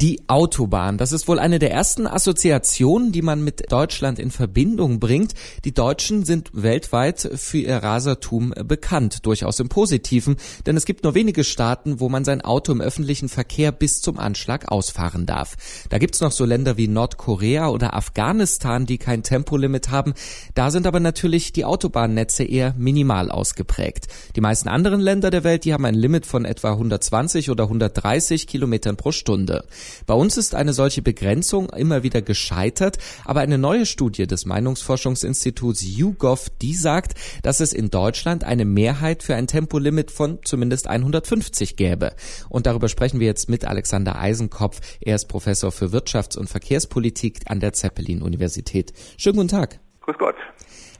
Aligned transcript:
Die 0.00 0.22
Autobahn, 0.28 0.96
das 0.96 1.12
ist 1.12 1.28
wohl 1.28 1.38
eine 1.38 1.58
der 1.58 1.72
ersten 1.72 2.06
Assoziationen, 2.06 3.12
die 3.12 3.20
man 3.20 3.44
mit 3.44 3.70
Deutschland 3.70 4.18
in 4.18 4.30
Verbindung 4.30 4.98
bringt. 4.98 5.34
Die 5.66 5.74
Deutschen 5.74 6.24
sind 6.24 6.48
weltweit 6.54 7.28
für 7.34 7.58
ihr 7.58 7.76
Rasertum 7.76 8.54
bekannt, 8.64 9.26
durchaus 9.26 9.60
im 9.60 9.68
Positiven, 9.68 10.36
denn 10.64 10.78
es 10.78 10.86
gibt 10.86 11.04
nur 11.04 11.14
wenige 11.14 11.44
Staaten, 11.44 12.00
wo 12.00 12.08
man 12.08 12.24
sein 12.24 12.40
Auto 12.40 12.72
im 12.72 12.80
öffentlichen 12.80 13.28
Verkehr 13.28 13.72
bis 13.72 14.00
zum 14.00 14.18
Anschlag 14.18 14.72
ausfahren 14.72 15.26
darf. 15.26 15.58
Da 15.90 15.98
gibt's 15.98 16.22
noch 16.22 16.32
so 16.32 16.46
Länder 16.46 16.78
wie 16.78 16.88
Nordkorea 16.88 17.68
oder 17.68 17.92
Afghanistan, 17.92 18.86
die 18.86 18.96
kein 18.96 19.22
Tempolimit 19.22 19.90
haben. 19.90 20.14
Da 20.54 20.70
sind 20.70 20.86
aber 20.86 21.00
natürlich 21.00 21.52
die 21.52 21.66
Autobahnnetze 21.66 22.44
eher 22.44 22.74
minimal 22.78 23.30
ausgeprägt. 23.30 24.06
Die 24.34 24.40
meisten 24.40 24.70
anderen 24.70 25.00
Länder 25.00 25.28
der 25.28 25.44
Welt, 25.44 25.66
die 25.66 25.74
haben 25.74 25.84
ein 25.84 25.94
Limit 25.94 26.24
von 26.24 26.46
etwa 26.46 26.72
120 26.72 27.50
oder 27.50 27.64
130 27.64 28.46
Kilometern 28.46 28.96
pro 28.96 29.12
Stunde. 29.12 29.66
Bei 30.06 30.14
uns 30.14 30.36
ist 30.36 30.54
eine 30.54 30.72
solche 30.72 31.02
Begrenzung 31.02 31.70
immer 31.70 32.02
wieder 32.02 32.22
gescheitert, 32.22 32.98
aber 33.24 33.40
eine 33.40 33.58
neue 33.58 33.86
Studie 33.86 34.26
des 34.26 34.46
Meinungsforschungsinstituts 34.46 35.82
YouGov, 35.82 36.48
die 36.62 36.74
sagt, 36.74 37.14
dass 37.42 37.60
es 37.60 37.72
in 37.72 37.90
Deutschland 37.90 38.44
eine 38.44 38.64
Mehrheit 38.64 39.22
für 39.22 39.34
ein 39.34 39.46
Tempolimit 39.46 40.10
von 40.10 40.38
zumindest 40.44 40.86
150 40.86 41.76
gäbe. 41.76 42.12
Und 42.48 42.66
darüber 42.66 42.88
sprechen 42.88 43.20
wir 43.20 43.26
jetzt 43.26 43.48
mit 43.48 43.64
Alexander 43.64 44.18
Eisenkopf. 44.18 44.80
Er 45.00 45.16
ist 45.16 45.26
Professor 45.26 45.72
für 45.72 45.86
Wirtschafts- 45.86 46.38
und 46.38 46.48
Verkehrspolitik 46.48 47.40
an 47.46 47.60
der 47.60 47.72
Zeppelin-Universität. 47.72 48.92
Schönen 49.16 49.36
guten 49.36 49.48
Tag. 49.48 49.80
Grüß 50.00 50.16
Gott. 50.18 50.36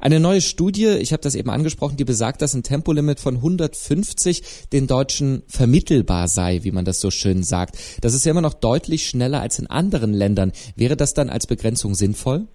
Eine 0.03 0.19
neue 0.19 0.41
Studie, 0.41 0.87
ich 0.99 1.13
habe 1.13 1.21
das 1.23 1.35
eben 1.35 1.51
angesprochen, 1.51 1.99
die 1.99 2.07
besagt, 2.07 2.41
dass 2.41 2.55
ein 2.55 2.63
Tempolimit 2.63 3.21
von 3.21 3.37
150 3.37 4.71
den 4.73 4.87
Deutschen 4.87 5.43
vermittelbar 5.47 6.27
sei, 6.27 6.61
wie 6.63 6.73
man 6.73 6.87
das 6.87 7.03
so 7.03 7.11
schön 7.11 7.43
sagt. 7.43 7.77
Das 8.01 8.15
ist 8.15 8.25
ja 8.25 8.31
immer 8.31 8.41
noch 8.41 8.55
deutlich 8.55 9.07
schneller 9.07 9.43
als 9.43 9.59
in 9.59 9.67
anderen 9.67 10.15
Ländern. 10.15 10.53
Wäre 10.75 10.97
das 10.97 11.13
dann 11.13 11.29
als 11.29 11.47
Begrenzung 11.47 11.95
sinnvoll? 11.95 12.47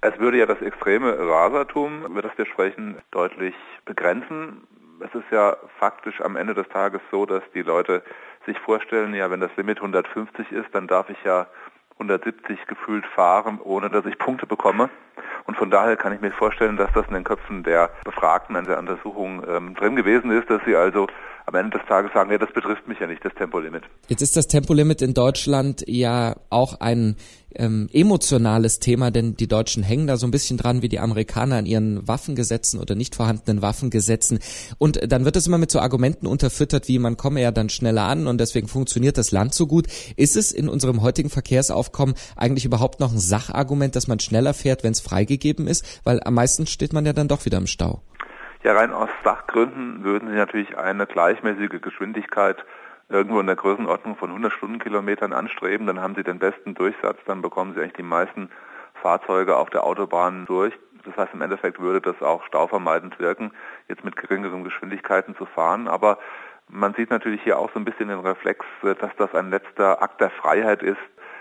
Es 0.00 0.18
würde 0.18 0.38
ja 0.38 0.46
das 0.46 0.60
extreme 0.60 1.16
Rasertum, 1.16 2.04
über 2.04 2.20
das 2.20 2.32
wir 2.36 2.46
sprechen, 2.46 2.96
deutlich 3.12 3.54
begrenzen. 3.84 4.66
Es 4.98 5.14
ist 5.14 5.30
ja 5.30 5.56
faktisch 5.78 6.20
am 6.20 6.34
Ende 6.34 6.54
des 6.54 6.68
Tages 6.68 7.00
so, 7.12 7.26
dass 7.26 7.44
die 7.54 7.62
Leute 7.62 8.02
sich 8.44 8.58
vorstellen, 8.58 9.14
ja, 9.14 9.30
wenn 9.30 9.38
das 9.38 9.56
Limit 9.56 9.76
150 9.76 10.50
ist, 10.50 10.66
dann 10.72 10.88
darf 10.88 11.08
ich 11.10 11.18
ja 11.24 11.46
170 11.92 12.66
gefühlt 12.66 13.06
fahren, 13.06 13.60
ohne 13.62 13.88
dass 13.88 14.04
ich 14.06 14.18
Punkte 14.18 14.46
bekomme. 14.46 14.90
Und 15.46 15.56
von 15.56 15.70
daher 15.70 15.96
kann 15.96 16.12
ich 16.12 16.20
mir 16.20 16.32
vorstellen, 16.32 16.76
dass 16.76 16.90
das 16.94 17.06
in 17.08 17.14
den 17.14 17.24
Köpfen 17.24 17.62
der 17.62 17.90
Befragten 18.04 18.56
an 18.56 18.64
der 18.64 18.78
Untersuchung 18.78 19.42
ähm, 19.48 19.74
drin 19.74 19.96
gewesen 19.96 20.30
ist, 20.30 20.48
dass 20.48 20.60
sie 20.64 20.76
also 20.76 21.06
am 21.46 21.54
Ende 21.56 21.78
des 21.78 21.86
Tages 21.88 22.12
sagen, 22.12 22.30
ja, 22.30 22.38
das 22.38 22.52
betrifft 22.52 22.86
mich 22.86 23.00
ja 23.00 23.06
nicht, 23.06 23.24
das 23.24 23.34
Tempolimit. 23.34 23.82
Jetzt 24.08 24.22
ist 24.22 24.36
das 24.36 24.46
Tempolimit 24.46 25.02
in 25.02 25.14
Deutschland 25.14 25.82
ja 25.86 26.36
auch 26.50 26.80
ein 26.80 27.16
ähm, 27.56 27.88
emotionales 27.92 28.78
Thema, 28.78 29.10
denn 29.10 29.36
die 29.36 29.48
Deutschen 29.48 29.82
hängen 29.82 30.06
da 30.06 30.16
so 30.16 30.26
ein 30.26 30.30
bisschen 30.30 30.56
dran 30.56 30.82
wie 30.82 30.88
die 30.88 30.98
Amerikaner 30.98 31.56
an 31.56 31.66
ihren 31.66 32.06
Waffengesetzen 32.06 32.80
oder 32.80 32.94
nicht 32.94 33.14
vorhandenen 33.14 33.62
Waffengesetzen. 33.62 34.38
Und 34.78 35.00
dann 35.10 35.24
wird 35.24 35.36
es 35.36 35.46
immer 35.46 35.58
mit 35.58 35.70
so 35.70 35.80
Argumenten 35.80 36.26
unterfüttert, 36.26 36.88
wie 36.88 36.98
man 36.98 37.16
komme 37.16 37.40
ja 37.40 37.50
dann 37.50 37.68
schneller 37.68 38.04
an 38.04 38.26
und 38.26 38.38
deswegen 38.38 38.68
funktioniert 38.68 39.18
das 39.18 39.32
Land 39.32 39.54
so 39.54 39.66
gut. 39.66 39.86
Ist 40.16 40.36
es 40.36 40.52
in 40.52 40.68
unserem 40.68 41.02
heutigen 41.02 41.30
Verkehrsaufkommen 41.30 42.14
eigentlich 42.36 42.64
überhaupt 42.64 43.00
noch 43.00 43.12
ein 43.12 43.18
Sachargument, 43.18 43.96
dass 43.96 44.08
man 44.08 44.20
schneller 44.20 44.54
fährt, 44.54 44.84
wenn 44.84 44.92
es 44.92 45.00
freigegeben 45.00 45.66
ist? 45.66 46.00
Weil 46.04 46.20
am 46.24 46.34
meisten 46.34 46.66
steht 46.66 46.92
man 46.92 47.06
ja 47.06 47.12
dann 47.12 47.28
doch 47.28 47.44
wieder 47.44 47.58
im 47.58 47.66
Stau. 47.66 48.02
Ja, 48.64 48.74
rein 48.74 48.92
aus 48.92 49.08
Sachgründen 49.24 50.04
würden 50.04 50.28
Sie 50.28 50.36
natürlich 50.36 50.78
eine 50.78 51.06
gleichmäßige 51.06 51.80
Geschwindigkeit 51.80 52.58
irgendwo 53.12 53.40
in 53.40 53.46
der 53.46 53.56
Größenordnung 53.56 54.16
von 54.16 54.30
100 54.30 54.52
Stundenkilometern 54.52 55.32
anstreben, 55.32 55.86
dann 55.86 56.00
haben 56.00 56.14
Sie 56.14 56.22
den 56.22 56.38
besten 56.38 56.74
Durchsatz, 56.74 57.18
dann 57.26 57.42
bekommen 57.42 57.74
Sie 57.74 57.80
eigentlich 57.80 57.94
die 57.94 58.02
meisten 58.02 58.50
Fahrzeuge 58.94 59.56
auf 59.56 59.70
der 59.70 59.84
Autobahn 59.84 60.46
durch. 60.46 60.74
Das 61.04 61.16
heißt, 61.16 61.34
im 61.34 61.42
Endeffekt 61.42 61.80
würde 61.80 62.00
das 62.00 62.22
auch 62.22 62.44
stauvermeidend 62.44 63.18
wirken, 63.18 63.52
jetzt 63.88 64.04
mit 64.04 64.16
geringeren 64.16 64.64
Geschwindigkeiten 64.64 65.36
zu 65.36 65.46
fahren. 65.46 65.88
Aber 65.88 66.18
man 66.68 66.94
sieht 66.94 67.10
natürlich 67.10 67.42
hier 67.42 67.58
auch 67.58 67.70
so 67.72 67.80
ein 67.80 67.84
bisschen 67.84 68.08
den 68.08 68.20
Reflex, 68.20 68.64
dass 68.82 69.10
das 69.16 69.34
ein 69.34 69.50
letzter 69.50 70.00
Akt 70.00 70.20
der 70.20 70.30
Freiheit 70.30 70.82
ist, 70.82 71.00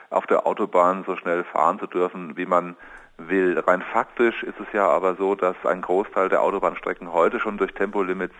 auf 0.10 0.26
der 0.28 0.46
Autobahn 0.46 1.04
so 1.06 1.16
schnell 1.16 1.44
fahren 1.44 1.80
zu 1.80 1.88
dürfen, 1.88 2.36
wie 2.38 2.46
man 2.46 2.76
will. 3.18 3.58
Rein 3.60 3.82
faktisch 3.82 4.44
ist 4.44 4.60
es 4.60 4.68
ja 4.74 4.88
aber 4.88 5.16
so, 5.16 5.36
dass 5.36 5.56
ein 5.64 5.82
Großteil 5.82 6.30
der 6.30 6.42
Autobahnstrecken 6.42 7.14
heute 7.14 7.40
schon 7.40 7.58
durch 7.58 7.74
Tempolimits 7.74 8.36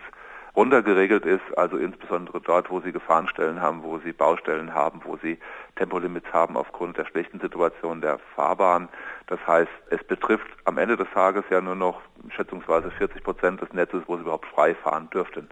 runtergeregelt 0.54 1.24
ist, 1.24 1.42
also 1.56 1.76
insbesondere 1.76 2.40
dort, 2.40 2.70
wo 2.70 2.80
sie 2.80 2.92
Gefahrenstellen 2.92 3.60
haben, 3.60 3.82
wo 3.82 3.98
sie 3.98 4.12
Baustellen 4.12 4.74
haben, 4.74 5.00
wo 5.04 5.16
sie 5.16 5.38
Tempolimits 5.76 6.30
haben 6.32 6.56
aufgrund 6.56 6.98
der 6.98 7.06
schlechten 7.06 7.40
Situation 7.40 8.00
der 8.00 8.18
Fahrbahn. 8.34 8.88
Das 9.28 9.38
heißt, 9.46 9.70
es 9.90 10.04
betrifft 10.04 10.46
am 10.64 10.76
Ende 10.76 10.96
des 10.96 11.08
Tages 11.14 11.44
ja 11.50 11.60
nur 11.60 11.76
noch 11.76 12.02
schätzungsweise 12.28 12.90
40 12.90 13.24
Prozent 13.24 13.62
des 13.62 13.72
Netzes, 13.72 14.02
wo 14.06 14.16
sie 14.16 14.22
überhaupt 14.22 14.46
frei 14.46 14.74
fahren 14.74 15.08
dürften. 15.10 15.48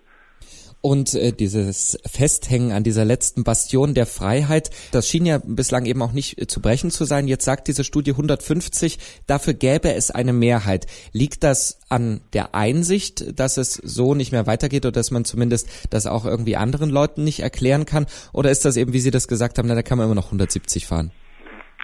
Und 0.82 1.14
äh, 1.14 1.32
dieses 1.32 1.98
Festhängen 2.10 2.72
an 2.72 2.82
dieser 2.82 3.04
letzten 3.04 3.44
Bastion 3.44 3.92
der 3.92 4.06
Freiheit, 4.06 4.70
das 4.92 5.08
schien 5.08 5.26
ja 5.26 5.38
bislang 5.44 5.84
eben 5.84 6.00
auch 6.00 6.12
nicht 6.12 6.40
äh, 6.40 6.46
zu 6.46 6.62
brechen 6.62 6.90
zu 6.90 7.04
sein. 7.04 7.28
Jetzt 7.28 7.44
sagt 7.44 7.68
diese 7.68 7.84
Studie 7.84 8.12
150, 8.12 8.98
dafür 9.26 9.52
gäbe 9.52 9.92
es 9.92 10.10
eine 10.10 10.32
Mehrheit. 10.32 10.86
Liegt 11.12 11.44
das 11.44 11.80
an 11.90 12.22
der 12.32 12.54
Einsicht, 12.54 13.38
dass 13.38 13.58
es 13.58 13.74
so 13.74 14.14
nicht 14.14 14.32
mehr 14.32 14.46
weitergeht 14.46 14.86
oder 14.86 14.92
dass 14.92 15.10
man 15.10 15.26
zumindest 15.26 15.68
das 15.90 16.06
auch 16.06 16.24
irgendwie 16.24 16.56
anderen 16.56 16.88
Leuten 16.88 17.24
nicht 17.24 17.40
erklären 17.40 17.84
kann? 17.84 18.06
Oder 18.32 18.50
ist 18.50 18.64
das 18.64 18.78
eben, 18.78 18.94
wie 18.94 19.00
Sie 19.00 19.10
das 19.10 19.28
gesagt 19.28 19.58
haben, 19.58 19.68
na, 19.68 19.74
da 19.74 19.82
kann 19.82 19.98
man 19.98 20.06
immer 20.06 20.14
noch 20.14 20.26
170 20.26 20.86
fahren? 20.86 21.10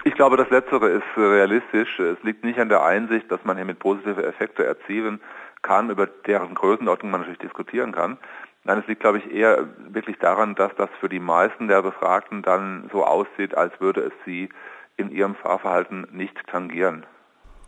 Ich 0.05 0.15
glaube, 0.15 0.37
das 0.37 0.49
Letztere 0.49 0.89
ist 0.89 1.03
realistisch. 1.17 1.99
Es 1.99 2.17
liegt 2.23 2.43
nicht 2.43 2.59
an 2.59 2.69
der 2.69 2.83
Einsicht, 2.83 3.29
dass 3.29 3.43
man 3.43 3.57
hier 3.57 3.65
mit 3.65 3.77
positive 3.77 4.25
Effekte 4.25 4.65
erzielen 4.65 5.19
kann, 5.61 5.89
über 5.89 6.07
deren 6.07 6.55
Größenordnung 6.55 7.11
man 7.11 7.21
natürlich 7.21 7.39
diskutieren 7.39 7.91
kann. 7.91 8.17
Nein, 8.63 8.79
es 8.79 8.87
liegt, 8.87 9.01
glaube 9.01 9.19
ich, 9.19 9.31
eher 9.31 9.67
wirklich 9.89 10.17
daran, 10.19 10.55
dass 10.55 10.71
das 10.75 10.89
für 10.99 11.09
die 11.09 11.19
meisten 11.19 11.67
der 11.67 11.81
Befragten 11.81 12.41
dann 12.41 12.89
so 12.91 13.05
aussieht, 13.05 13.55
als 13.55 13.79
würde 13.79 14.01
es 14.01 14.13
sie 14.25 14.49
in 14.97 15.09
ihrem 15.09 15.35
Fahrverhalten 15.35 16.07
nicht 16.11 16.35
tangieren. 16.47 17.05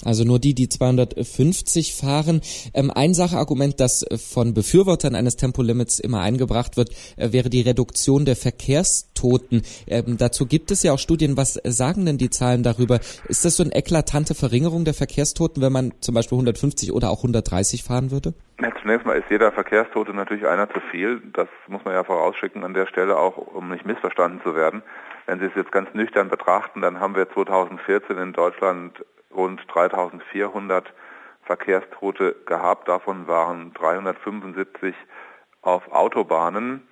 Also 0.03 0.23
nur 0.23 0.39
die, 0.39 0.53
die 0.53 0.69
250 0.69 1.93
fahren. 1.93 2.41
Ähm, 2.73 2.89
ein 2.89 3.13
Sachargument, 3.13 3.79
das 3.79 4.05
von 4.17 4.53
Befürwortern 4.53 5.13
eines 5.13 5.35
Tempolimits 5.35 5.99
immer 5.99 6.21
eingebracht 6.21 6.77
wird, 6.77 6.91
äh, 7.17 7.33
wäre 7.33 7.49
die 7.49 7.61
Reduktion 7.61 8.23
der 8.23 8.37
Verkehrstoten. 9.19 9.61
Ähm, 9.87 10.17
dazu 10.17 10.45
gibt 10.45 10.71
es 10.71 10.83
ja 10.83 10.93
auch 10.93 10.99
Studien. 10.99 11.37
Was 11.37 11.55
sagen 11.63 12.05
denn 12.05 12.17
die 12.17 12.29
Zahlen 12.29 12.63
darüber? 12.63 12.99
Ist 13.27 13.45
das 13.45 13.57
so 13.57 13.63
eine 13.63 13.73
eklatante 13.73 14.35
Verringerung 14.35 14.85
der 14.85 14.93
Verkehrstoten, 14.93 15.61
wenn 15.61 15.73
man 15.73 15.93
zum 16.01 16.15
Beispiel 16.15 16.35
150 16.37 16.91
oder 16.91 17.09
auch 17.09 17.19
130 17.19 17.83
fahren 17.83 18.11
würde? 18.11 18.33
Ja, 18.61 18.71
zunächst 18.81 19.05
mal 19.05 19.17
ist 19.17 19.29
jeder 19.29 19.51
Verkehrstote 19.51 20.13
natürlich 20.13 20.45
einer 20.47 20.69
zu 20.69 20.79
viel. 20.91 21.21
Das 21.33 21.47
muss 21.67 21.83
man 21.85 21.93
ja 21.93 22.03
vorausschicken 22.03 22.63
an 22.63 22.73
der 22.73 22.87
Stelle 22.87 23.17
auch, 23.17 23.37
um 23.37 23.69
nicht 23.69 23.85
missverstanden 23.85 24.41
zu 24.43 24.55
werden. 24.55 24.81
Wenn 25.27 25.39
Sie 25.39 25.45
es 25.45 25.55
jetzt 25.55 25.71
ganz 25.71 25.93
nüchtern 25.93 26.29
betrachten, 26.29 26.81
dann 26.81 26.99
haben 26.99 27.15
wir 27.15 27.29
2014 27.29 28.17
in 28.17 28.33
Deutschland 28.33 29.05
rund 29.35 29.61
3400 29.73 30.91
Verkehrstote 31.43 32.35
gehabt. 32.45 32.87
Davon 32.87 33.27
waren 33.27 33.73
375 33.73 34.95
auf 35.61 35.91
Autobahnen. 35.91 36.87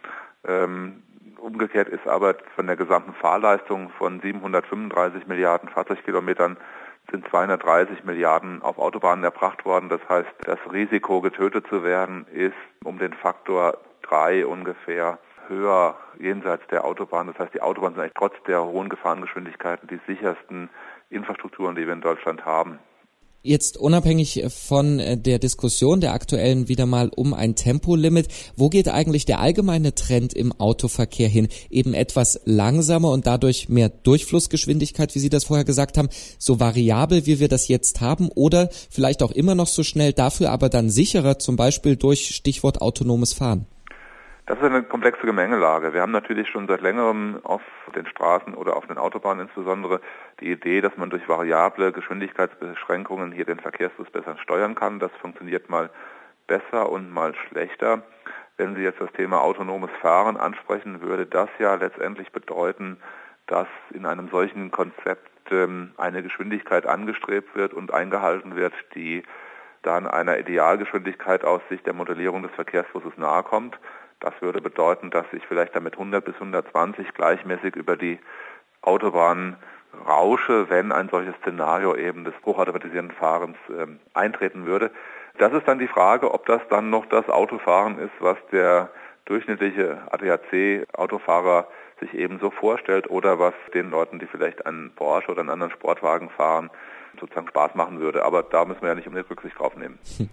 Ähm, 0.48 1.04
umgekehrt 1.47 1.88
ist 1.88 2.06
aber 2.08 2.35
von 2.56 2.68
der 2.68 2.75
gesamten 2.75 3.13
Fahrleistung 3.13 3.90
von 3.97 4.19
735 4.19 5.28
Milliarden 5.28 5.69
Fahrzeugkilometern 5.69 6.58
sind 7.09 7.28
230 7.30 8.03
Milliarden 8.03 8.61
auf 8.61 8.78
Autobahnen 8.78 9.23
erbracht 9.23 9.64
worden. 9.64 9.88
Das 9.88 10.02
heißt, 10.09 10.29
das 10.44 10.59
Risiko, 10.72 11.22
getötet 11.22 11.66
zu 11.67 11.84
werden, 11.84 12.28
ist 12.34 12.53
um 12.84 12.99
den 12.99 13.14
Faktor 13.14 13.78
drei 14.02 14.46
ungefähr 14.46 15.17
höher 15.47 15.96
jenseits 16.20 16.67
der 16.67 16.84
Autobahn. 16.84 17.28
Das 17.28 17.40
heißt, 17.40 17.53
die 17.53 17.61
Autobahnen 17.61 17.96
sind 17.96 18.02
eigentlich 18.02 18.17
trotz 18.17 18.35
der 18.46 18.61
hohen 18.64 18.90
Gefahrengeschwindigkeiten 18.90 19.88
die 19.88 20.02
sichersten 20.05 20.70
Infrastrukturen, 21.09 21.76
die 21.76 21.85
wir 21.85 21.94
in 21.94 22.02
Deutschland 22.02 22.46
haben. 22.46 22.79
Jetzt 23.43 23.78
unabhängig 23.78 24.43
von 24.49 24.99
äh, 24.99 25.17
der 25.17 25.39
Diskussion 25.39 26.01
der 26.01 26.13
aktuellen 26.13 26.67
wieder 26.67 26.85
mal 26.85 27.09
um 27.16 27.34
ein 27.34 27.55
Tempolimit, 27.55 28.28
wo 28.55 28.67
geht 28.67 28.89
eigentlich 28.89 29.25
der 29.25 29.39
allgemeine 29.39 29.95
Trend 29.95 30.34
im 30.34 30.51
Autoverkehr 30.51 31.29
hin? 31.29 31.47
Eben 31.69 31.93
etwas 31.93 32.41
langsamer 32.45 33.11
und 33.11 33.25
dadurch 33.25 33.69
mehr 33.69 33.89
Durchflussgeschwindigkeit, 33.89 35.13
wie 35.16 35.19
Sie 35.19 35.29
das 35.29 35.45
vorher 35.45 35.66
gesagt 35.66 35.97
haben, 35.97 36.09
so 36.39 36.59
variabel, 36.59 37.25
wie 37.25 37.39
wir 37.39 37.47
das 37.47 37.67
jetzt 37.67 38.01
haben, 38.01 38.29
oder 38.29 38.69
vielleicht 38.89 39.23
auch 39.23 39.31
immer 39.31 39.55
noch 39.55 39.67
so 39.67 39.84
schnell, 39.84 40.13
dafür 40.13 40.51
aber 40.51 40.67
dann 40.67 40.89
sicherer, 40.89 41.39
zum 41.39 41.55
Beispiel 41.55 41.95
durch 41.95 42.35
Stichwort 42.35 42.81
autonomes 42.81 43.34
Fahren? 43.34 43.66
Das 44.47 44.58
ist 44.59 44.64
eine 44.64 44.82
komplexe 44.82 45.26
Gemengelage. 45.26 45.94
Wir 45.94 46.02
haben 46.02 46.14
natürlich 46.14 46.47
schon 46.47 46.70
seit 46.70 46.79
längerem 46.79 47.41
auf 47.44 47.61
den 47.94 48.08
Straßen 48.08 48.53
oder 48.53 48.78
auf 48.78 48.88
den 48.88 48.97
Autobahnen 48.97 49.47
insbesondere 49.47 49.99
die 50.40 50.49
Idee, 50.49 50.79
dass 50.79 50.96
man 50.96 51.09
durch 51.09 51.28
variable 51.28 51.91
Geschwindigkeitsbeschränkungen 51.91 53.34
hier 53.34 53.44
den 53.44 53.59
Verkehrsfluss 53.59 54.09
besser 54.09 54.38
steuern 54.38 54.73
kann. 54.73 54.99
Das 54.99 55.11
funktioniert 55.20 55.70
mal 55.70 55.90
besser 56.47 56.90
und 56.90 57.11
mal 57.11 57.35
schlechter. 57.35 58.03
Wenn 58.55 58.73
Sie 58.76 58.84
jetzt 58.84 59.02
das 59.02 59.11
Thema 59.11 59.41
autonomes 59.41 59.91
Fahren 60.02 60.38
ansprechen, 60.38 61.02
würde 61.02 61.26
das 61.26 61.49
ja 61.59 61.76
letztendlich 61.76 62.32
bedeuten, 62.32 63.02
dass 63.47 63.67
in 63.94 64.05
einem 64.05 64.29
solchen 64.29 64.72
Konzept 64.72 65.29
ähm, 65.52 65.91
eine 65.97 66.23
Geschwindigkeit 66.23 66.85
angestrebt 66.85 67.53
wird 67.53 67.73
und 67.73 67.94
eingehalten 67.94 68.55
wird, 68.55 68.73
die 68.96 69.23
dann 69.82 70.08
einer 70.08 70.38
Idealgeschwindigkeit 70.38 71.44
aus 71.44 71.62
Sicht 71.70 71.85
der 71.85 71.94
Modellierung 71.94 72.44
des 72.44 72.52
Verkehrsflusses 72.53 73.18
nahe 73.18 73.44
kommt. 73.44 73.79
Das 74.20 74.34
würde 74.41 74.62
bedeuten, 74.62 75.12
dass 75.12 75.26
ich 75.32 75.46
vielleicht 75.46 75.76
damit 75.76 75.94
100 75.94 76.24
bis 76.26 76.35
120 76.35 77.14
gleichmäßig 77.14 77.76
über 77.76 77.96
die 77.96 78.20
Autobahn 78.82 79.58
rausche, 80.08 80.70
wenn 80.70 80.91
ein 80.91 81.09
solches 81.09 81.35
Szenario 81.41 81.96
eben 81.96 82.24
des 82.24 82.34
hochautomatisierten 82.46 83.12
Fahrens 83.12 83.58
ähm, 83.70 84.00
eintreten 84.14 84.66
würde. 84.66 84.91
Das 85.38 85.53
ist 85.53 85.68
dann 85.68 85.80
die 85.80 85.88
Frage, 85.88 86.34
ob 86.34 86.46
das 86.46 86.62
dann 86.70 86.90
noch 86.90 87.06
das 87.06 87.30
Autofahren 87.30 88.00
ist, 88.00 88.14
was 88.20 88.38
der 88.52 88.90
durchschnittliche 89.26 90.00
ADAC-Autofahrer 90.09 91.68
sich 92.00 92.14
eben 92.14 92.40
so 92.40 92.50
vorstellt 92.50 93.09
oder 93.09 93.40
was 93.40 93.53
den 93.73 93.90
Leuten, 93.90 94.20
die 94.20 94.28
vielleicht 94.28 94.66
einen 94.66 94.91
Porsche 94.96 95.32
oder 95.32 95.41
einen 95.41 95.50
anderen 95.50 95.73
Sportwagen 95.73 96.30
fahren, 96.30 96.70
sozusagen 97.19 97.47
Spaß 97.47 97.75
machen 97.75 97.99
würde. 97.99 98.23
Aber 98.25 98.43
da 98.43 98.66
müssen 98.66 98.81
wir 98.81 98.90
ja 98.90 98.96
nicht 98.96 99.08
unbedingt 99.08 99.29
Rücksicht 99.29 99.59
drauf 99.59 99.75
nehmen. 99.75 99.99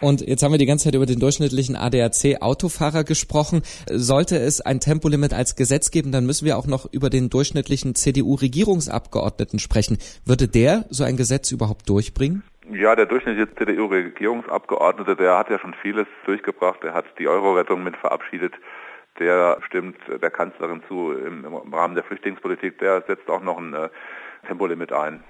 Und 0.00 0.20
jetzt 0.22 0.42
haben 0.42 0.52
wir 0.52 0.58
die 0.58 0.66
ganze 0.66 0.84
Zeit 0.84 0.94
über 0.94 1.06
den 1.06 1.20
durchschnittlichen 1.20 1.76
ADAC-Autofahrer 1.76 3.04
gesprochen. 3.04 3.62
Sollte 3.88 4.36
es 4.36 4.60
ein 4.60 4.80
Tempolimit 4.80 5.32
als 5.32 5.54
Gesetz 5.54 5.90
geben, 5.90 6.10
dann 6.10 6.26
müssen 6.26 6.44
wir 6.44 6.58
auch 6.58 6.66
noch 6.66 6.92
über 6.92 7.10
den 7.10 7.30
durchschnittlichen 7.30 7.94
CDU-Regierungsabgeordneten 7.94 9.58
sprechen. 9.58 9.98
Würde 10.26 10.48
der 10.48 10.84
so 10.90 11.04
ein 11.04 11.16
Gesetz 11.16 11.52
überhaupt 11.52 11.88
durchbringen? 11.88 12.42
Ja, 12.72 12.96
der 12.96 13.06
durchschnittliche 13.06 13.54
CDU-Regierungsabgeordnete, 13.54 15.16
der 15.16 15.38
hat 15.38 15.50
ja 15.50 15.58
schon 15.58 15.74
vieles 15.82 16.06
durchgebracht. 16.24 16.82
Der 16.82 16.94
hat 16.94 17.04
die 17.18 17.28
Euro-Rettung 17.28 17.84
mit 17.84 17.96
verabschiedet. 17.96 18.54
Der 19.18 19.58
stimmt 19.66 19.96
der 20.08 20.30
Kanzlerin 20.30 20.82
zu 20.88 21.12
im, 21.12 21.44
im 21.44 21.74
Rahmen 21.74 21.94
der 21.94 22.04
Flüchtlingspolitik. 22.04 22.78
Der 22.78 23.02
setzt 23.06 23.28
auch 23.28 23.42
noch 23.42 23.58
ein 23.58 23.74
äh, 23.74 23.88
Tempolimit 24.46 24.92
ein. 24.92 25.22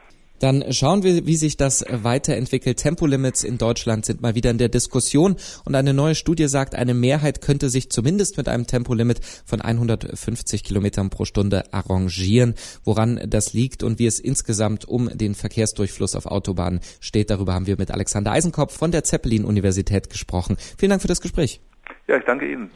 Dann 0.44 0.74
schauen 0.74 1.02
wir, 1.02 1.24
wie 1.24 1.36
sich 1.36 1.56
das 1.56 1.86
weiterentwickelt. 1.90 2.76
Tempolimits 2.76 3.44
in 3.44 3.56
Deutschland 3.56 4.04
sind 4.04 4.20
mal 4.20 4.34
wieder 4.34 4.50
in 4.50 4.58
der 4.58 4.68
Diskussion 4.68 5.36
und 5.64 5.74
eine 5.74 5.94
neue 5.94 6.14
Studie 6.14 6.48
sagt, 6.48 6.74
eine 6.74 6.92
Mehrheit 6.92 7.40
könnte 7.40 7.70
sich 7.70 7.88
zumindest 7.88 8.36
mit 8.36 8.46
einem 8.46 8.66
Tempolimit 8.66 9.22
von 9.46 9.62
150 9.62 10.62
Kilometern 10.62 11.08
pro 11.08 11.24
Stunde 11.24 11.72
arrangieren. 11.72 12.56
Woran 12.84 13.22
das 13.26 13.54
liegt 13.54 13.82
und 13.82 13.98
wie 13.98 14.04
es 14.04 14.20
insgesamt 14.20 14.86
um 14.86 15.08
den 15.16 15.34
Verkehrsdurchfluss 15.34 16.14
auf 16.14 16.26
Autobahnen 16.26 16.80
steht, 17.00 17.30
darüber 17.30 17.54
haben 17.54 17.66
wir 17.66 17.78
mit 17.78 17.90
Alexander 17.90 18.32
Eisenkopf 18.32 18.76
von 18.76 18.90
der 18.90 19.02
Zeppelin-Universität 19.02 20.10
gesprochen. 20.10 20.58
Vielen 20.76 20.90
Dank 20.90 21.00
für 21.00 21.08
das 21.08 21.22
Gespräch. 21.22 21.62
Ja, 22.06 22.18
ich 22.18 22.24
danke 22.26 22.52
Ihnen. 22.52 22.70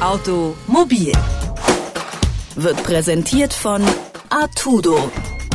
Automobil 0.00 1.12
wird 2.56 2.82
präsentiert 2.82 3.52
von 3.52 3.84
Artudo 4.30 5.12